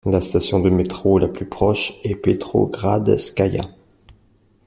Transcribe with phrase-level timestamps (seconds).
[0.03, 3.61] La station de métro la plus proche est Petrogradskaya.